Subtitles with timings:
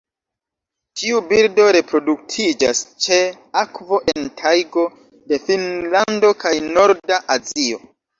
[0.99, 3.19] Tiu birdo reproduktiĝas ĉe
[3.61, 4.87] akvo en tajgo
[5.33, 7.79] de Finnlando kaj norda Azio.